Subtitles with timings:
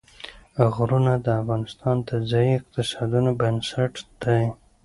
[0.75, 3.93] غرونه د افغانستان د ځایي اقتصادونو بنسټ
[4.23, 4.41] دی.